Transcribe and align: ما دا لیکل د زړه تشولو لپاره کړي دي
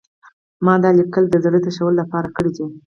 ما 0.65 0.73
دا 0.83 0.89
لیکل 0.99 1.23
د 1.29 1.35
زړه 1.45 1.59
تشولو 1.65 1.99
لپاره 2.01 2.27
کړي 2.35 2.51
دي 2.57 2.65